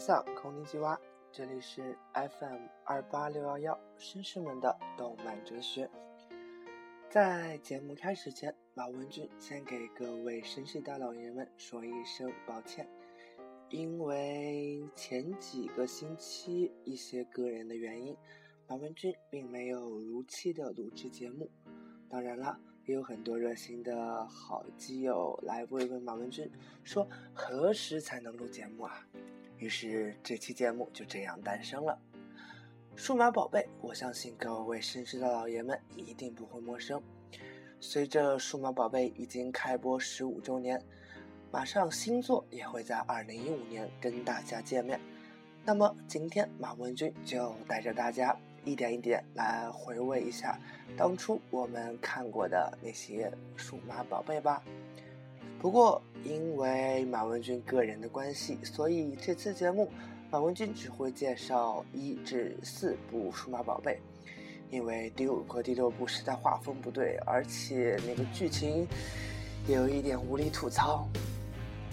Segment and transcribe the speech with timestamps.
[0.00, 0.98] さん、こ空にちは。
[1.30, 5.88] 这里是 FM 二八六幺幺，绅士们的动漫哲学。
[7.08, 12.88] 在节目开始前，马文军先给各位绅士大老爷们说一声抱歉，
[13.70, 18.16] 因为前几个星期一些个人的原因，
[18.66, 21.48] 马文军并没有如期的录制节目。
[22.10, 26.50] 当然了，也有很多热心的好基友来慰问马文军，
[26.82, 29.06] 说何时才能录节目啊？
[29.58, 31.98] 于是，这期节目就这样诞生了。
[32.94, 37.02] 数码宝贝，我相信各位绅士的老爷们一定不会陌生。
[37.80, 40.80] 随着数码宝贝已经开播十五周年，
[41.50, 45.00] 马上新作也会在二零一五年跟大家见面。
[45.64, 50.56] 那么，今天马文军就带着大家一点一点来回味一下
[50.96, 54.62] 当初我们看过的那些数码宝贝吧。
[55.58, 59.90] 不过，因为马文君个人的关系，所以这次节目，
[60.30, 63.98] 马文君只会介绍一至四部数码宝贝，
[64.70, 68.86] 因为第五和第六部实在画风不对，而且那个剧情
[69.66, 71.08] 也有一点无力吐槽。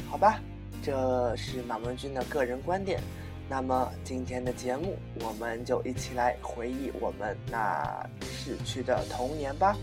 [0.07, 0.39] 好吧，
[0.83, 3.01] 这是马文君的个人观点。
[3.49, 9.75] 那么，今天的节目，我们就一起来回忆我们那逝去的童年吧。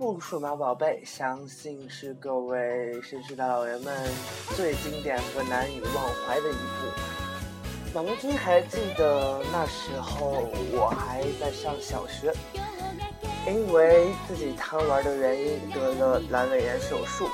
[0.20, 2.58] 《数码宝贝》相信是各位
[3.00, 3.98] 绅士的老人们
[4.54, 7.94] 最经典和难以忘怀的一部。
[7.94, 12.30] 马文军还记得那时候我还在上小学，
[13.46, 17.24] 因为自己贪玩的原因得了阑尾炎手术。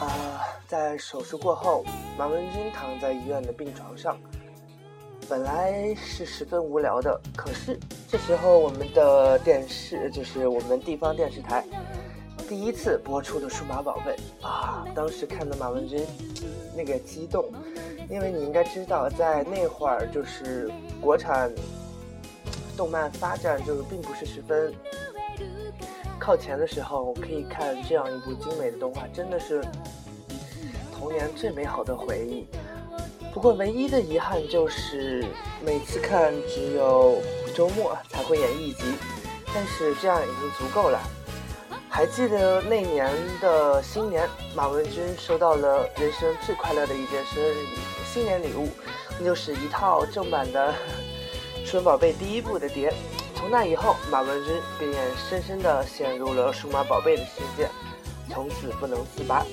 [0.00, 0.38] 啊，
[0.68, 1.84] 在手术过后，
[2.16, 4.16] 马文军躺在医院的病床上。
[5.28, 7.76] 本来是十分无聊的，可是
[8.08, 11.64] 这时候我们的电视就是我们地方电视台
[12.48, 14.12] 第一次播出的《数码宝贝》
[14.46, 14.84] 啊！
[14.94, 16.06] 当时看的马文君，
[16.76, 17.44] 那个激动，
[18.08, 20.70] 因为你应该知道，在那会儿就是
[21.00, 21.50] 国产
[22.76, 24.72] 动漫发展就是并不是十分
[26.20, 29.60] 靠前的时候，我可以看这样一部精美的动画，真的是
[30.92, 32.46] 童年最美好的回忆。
[33.36, 35.22] 不过唯一的遗憾就是
[35.62, 37.20] 每次看只有
[37.54, 38.84] 周末才会演一集，
[39.54, 40.98] 但是这样已经足够了。
[41.86, 43.06] 还记得那年
[43.42, 47.60] 的新年，马文君收到了人生最快乐的一件生日礼
[48.10, 48.70] 新年礼物，
[49.18, 50.72] 那就是一套正版的
[51.70, 52.90] 《春宝贝》第一部的碟。
[53.34, 54.90] 从那以后，马文君便
[55.28, 57.68] 深深地陷入了数码宝贝的世界，
[58.32, 59.44] 从此不能自拔。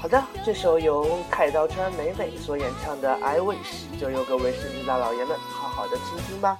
[0.00, 6.58] 好的，这首由凯道川美美所演唱的《I Wish》，就由各位兄弟大老爷们好好的听听吧。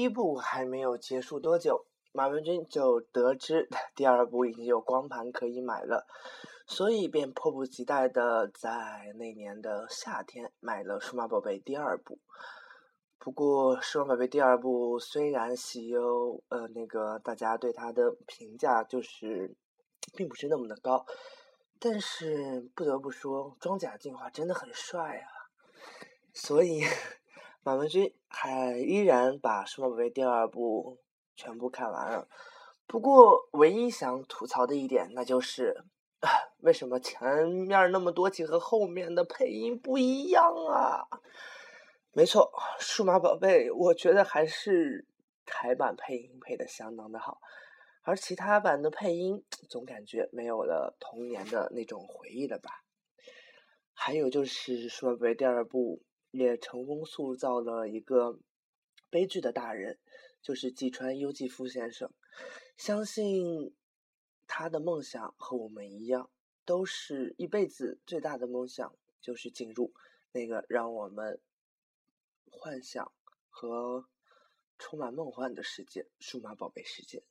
[0.00, 6.06] 第一部还没有结束多久，马文军就得知 第二部已经有光盘可以买了，
[6.66, 12.18] 所以便迫不及待的在那年的夏天买了《数码宝贝》第二部。
[13.18, 19.54] 不过，《数码宝贝》第二部虽然喜忧呃，那个大家对它的评价就是
[20.16, 21.04] 并不是那么的高，
[21.78, 25.28] 但是不得不说，《装甲进化》真的很帅啊，
[26.32, 26.84] 所以。
[27.62, 30.98] 马文君还依然把《数码宝贝》第二部
[31.36, 32.26] 全部看完了，
[32.86, 35.84] 不过唯一想吐槽的一点，那就是
[36.62, 41.04] 为什么前面那么多集和后面的配音不一样啊？
[42.12, 42.50] 没错，
[42.82, 45.06] 《数码宝贝》我觉得还是
[45.44, 47.42] 台版配音配的相当的好，
[48.00, 52.70] 而其他版的配音总感觉没有了童年的那种回忆了吧？
[53.92, 56.00] 还有就是《数码宝贝》第二部。
[56.32, 58.38] 也成功塑造了一个
[59.10, 59.98] 悲剧的大人，
[60.42, 62.12] 就是济川优纪夫先生。
[62.76, 63.74] 相信
[64.46, 66.30] 他的梦想和我们一样，
[66.64, 69.92] 都是一辈子最大的梦想，就是进入
[70.32, 71.40] 那个让我们
[72.50, 73.12] 幻想
[73.48, 74.06] 和
[74.78, 77.24] 充满梦幻的世界——数码宝贝世界。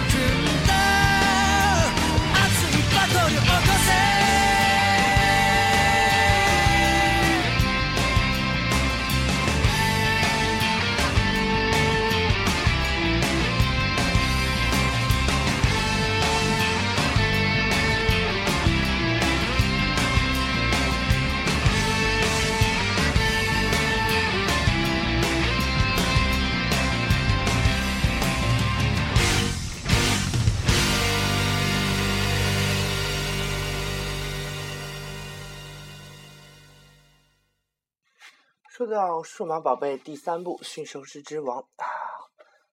[38.91, 41.61] 说到《数码宝贝》第三部《驯兽师之王》，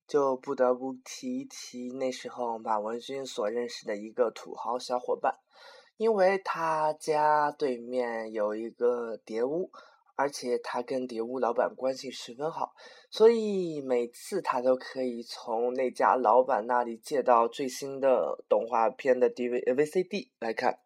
[0.08, 5.36] 就不得不提一提那时候马文军所认识的一个土豪小伙伴，
[5.96, 9.70] 因为他家对面有一个碟屋，
[10.16, 12.74] 而且他跟碟屋老板关系十分好，
[13.12, 20.02] 所以每次他都可以从那家老板那里借到最新的动画片的 DVD V C
[20.40, 20.80] 来看。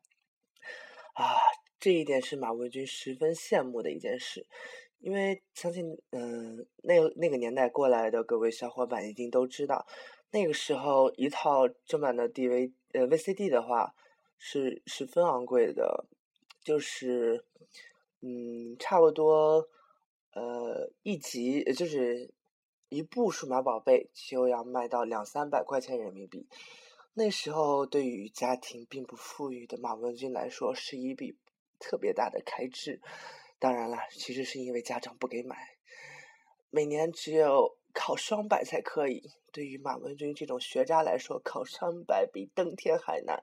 [1.14, 1.24] 啊，
[1.80, 4.46] 这一点是马文军十分羡慕的一件事。
[5.02, 9.84] 因为相信，嗯，那那个年代过来的各位小伙伴一定都知道，
[10.30, 13.92] 那个时候一套正版的 d v 呃 VCD 的话
[14.38, 16.06] 是十分昂贵的，
[16.62, 17.44] 就是，
[18.20, 19.66] 嗯，差不多，
[20.34, 22.32] 呃，一集就是
[22.88, 26.46] 一部数码宝贝就要卖到两三百块钱人民币，
[27.14, 31.34] 那时候对于家庭并不富裕的马文军来说是一笔
[31.80, 33.00] 特别大的开支。
[33.62, 35.54] 当然了，其实是因为家长不给买，
[36.68, 39.22] 每年只有考双百才可以。
[39.52, 43.40] 对于马文君这种学渣来说，考双百比登天还难。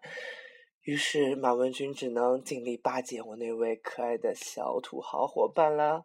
[0.81, 6.03] 于是马文君只能尽力巴结我那位可爱的小土豪伙伴了。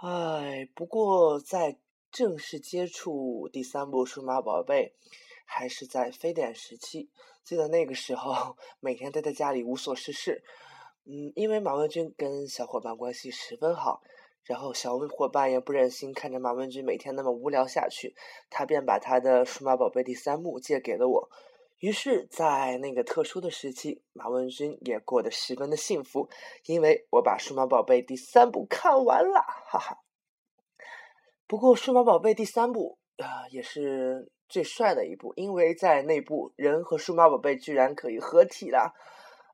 [0.00, 1.80] 唉，不过在
[2.12, 4.94] 正式接触第三部《数码宝贝》，
[5.44, 7.10] 还是在非典时期。
[7.42, 10.44] 记得那个时候， 每天待在家里无所事事。
[11.04, 14.02] 嗯，因为马文君跟小伙伴关系十分好，
[14.44, 18.14] 然后小伙伴也不忍心看着马文君每天那么无聊下去，
[18.50, 21.28] 他便把他的《数码宝贝第三部》借给了我。
[21.80, 26.28] 于是，在那个特殊的时期，马文君也过得十分的幸福，
[26.66, 29.98] 因为我把《数码宝贝第三部》看完了，哈哈。
[31.48, 38.94] 不过，《数码宝贝第三部》啊，也是最帅的一部，因为在那部，人和数码宝贝居然可以合体了。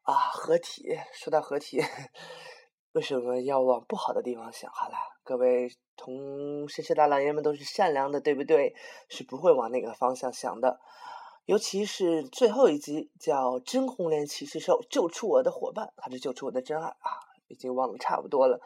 [0.08, 0.84] 啊，合体！
[1.12, 1.78] 说到合体，
[2.92, 4.70] 为什么要往不好的地方想？
[4.72, 8.74] 好了，各位同，绅士大老爷们都是善良的，对不对？
[9.10, 10.80] 是不会往那个方向想的。
[11.44, 17.10] 尤其是最后一集叫《真红莲骑士兽救出我的伙伴》，还是救出我的真爱啊？
[17.48, 18.62] 已经忘得差不多了。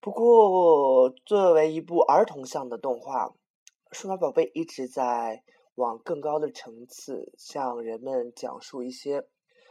[0.00, 3.28] 不过，作为一部儿童向的动画，
[3.92, 5.42] 《数码宝贝》一直在
[5.76, 9.26] 往更高的层次向人们讲述一些。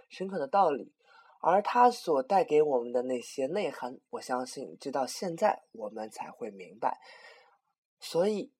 [0.09, 0.93] 深刻的道理，
[1.41, 6.99] 而它所带给我们的那些内涵，我相信直到现在我们才会明白。
[7.99, 8.51] 所以，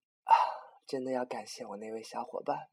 [0.87, 2.69] 真的要感谢我那位小伙伴。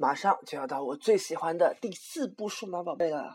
[0.06, 3.34] 马上就要到我最喜欢的第四部数码宝贝了，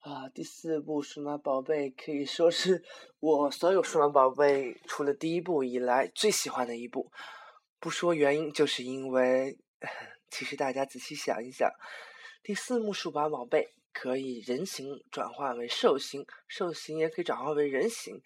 [0.00, 2.82] 啊，第四部数码宝贝可以说是
[3.20, 7.12] 我所有数码宝贝除了第一部以来最喜欢的一部。
[7.80, 9.58] 不说原因，就是因为，
[10.32, 11.70] 其实大家仔细想一想，
[12.42, 18.22] 第四幕数码宝贝可以人形转换为兽形，兽形也可以转换为人形。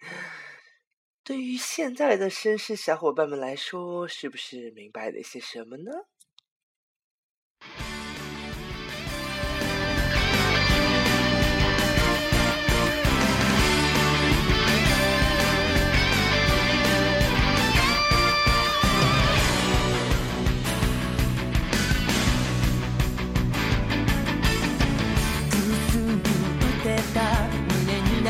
[1.25, 5.91] 对于现在的绅士小伙伴们来说，是不是明白了些什么呢？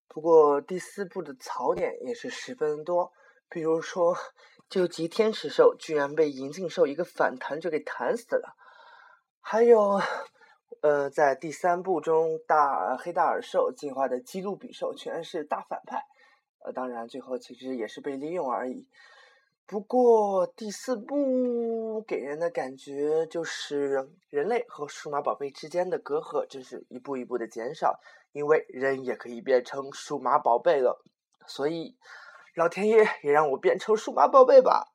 [0.10, 3.14] 不过第四部的槽点也是十分多，
[3.50, 4.18] 比如说，
[4.70, 8.54] 究极天使兽居然被银镜兽一个反弹就给弹死了，
[9.40, 10.02] 还有，
[10.82, 16.04] 呃，在第三部中大黑大耳兽进化的基路比兽全是大反派，
[16.66, 18.86] 呃，当然最后其实也是被利用而已。
[19.66, 28.00] 不过第四部给人的感觉就是人类和数码宝贝之间的隔阂真是一步一步的减少，
[28.34, 31.02] 因为人也可以变成数码宝贝了，
[31.48, 31.96] 所以
[32.56, 34.92] 老天爷也让我变成数码宝贝吧。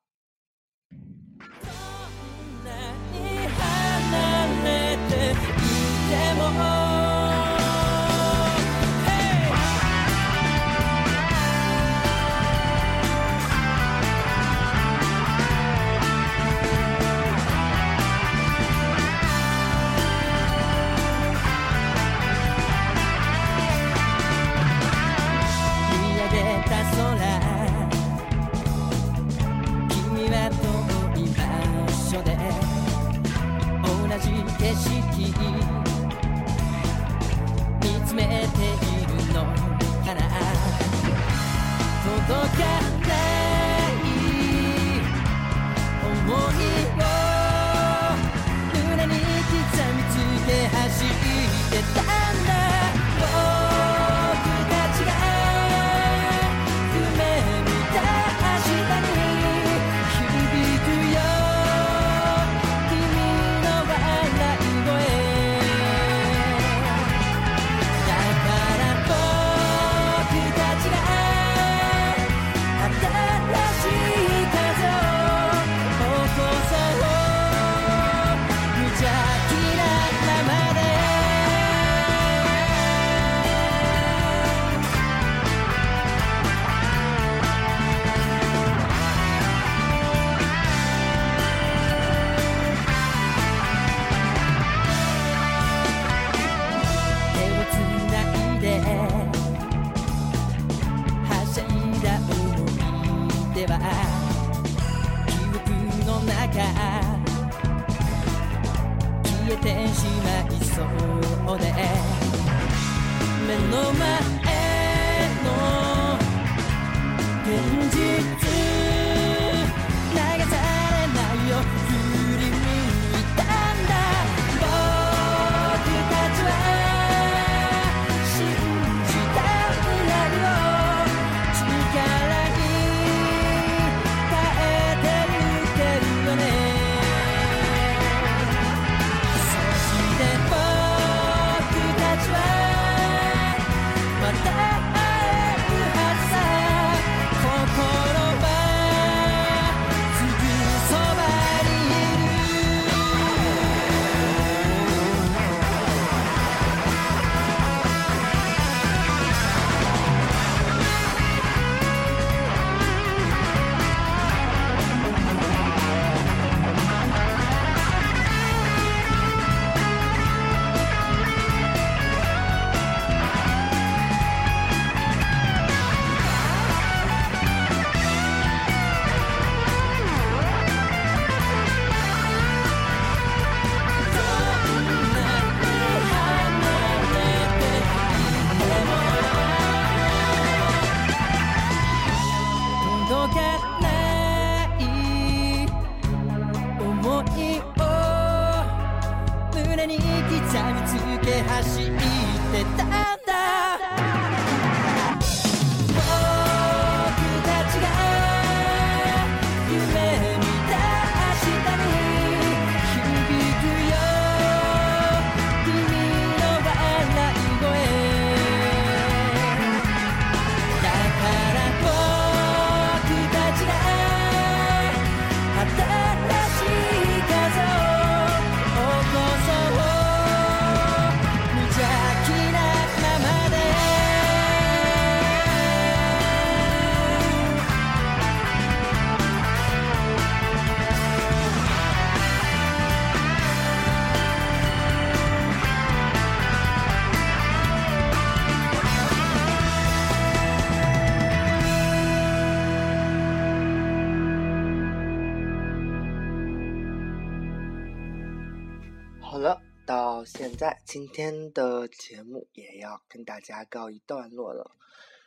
[260.96, 264.70] 今天的节目也要跟大家告一段落了。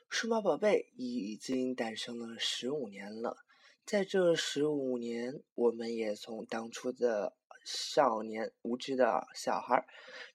[0.10, 3.38] 数码宝贝已经诞生了十五年了，
[3.86, 9.86] 在这十五年，我们也从当初的少年无知的小孩，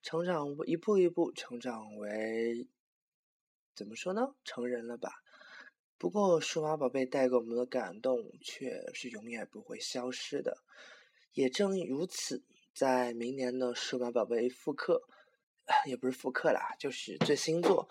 [0.05, 2.69] 成长一步一步成长为，
[3.75, 5.11] 怎么说呢，成人了吧？
[5.99, 10.59] 不过数码宝贝带给我们的感动却是永远不会消失的。
[11.33, 15.09] 也正如此，在明年的数码宝贝复刻。
[15.87, 17.89] 也不是复刻啦，就是最新作。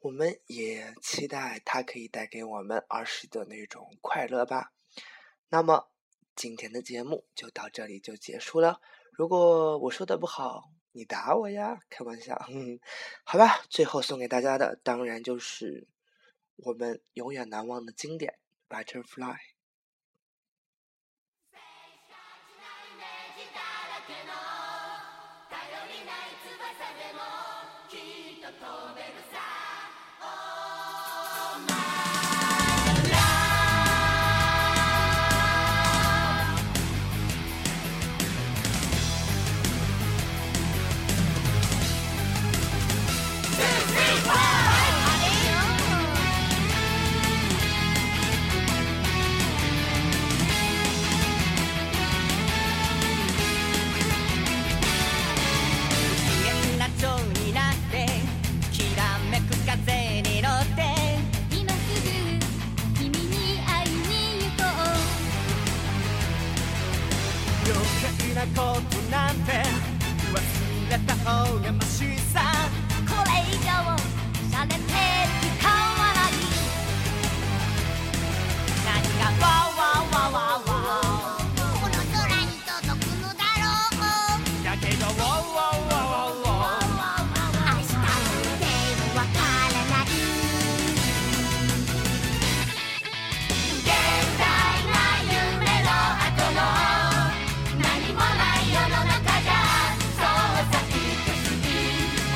[0.00, 4.72] 我们也期待它可以带给我们儿时的那种快乐吧。
[5.48, 5.88] 那么
[6.34, 8.80] 今天的节目就到这里就结束了。
[9.12, 12.44] 如果我说的不好，你打我呀，开玩笑。
[12.50, 12.78] 嗯，
[13.24, 15.88] 好吧，最后送给大家的当然就是
[16.56, 18.38] 我们永远难忘的经典
[18.84, 19.32] 《Butterfly》。